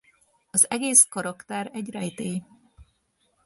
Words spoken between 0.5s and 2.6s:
Az egész karakter egy rejtély.